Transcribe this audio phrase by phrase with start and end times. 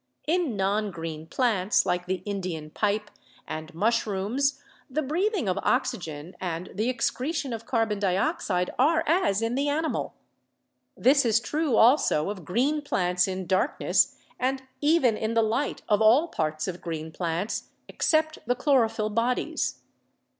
[0.25, 3.11] In non green plants like the Indian pipe
[3.47, 9.53] and mushrooms the breathing of oxygen and the excretion of carbon dioxide are as in
[9.53, 10.15] the animal.
[10.97, 16.01] This is true also of green plants in darkness and even in the light of
[16.01, 19.83] all parts of green plants except the chlorophyll bodies.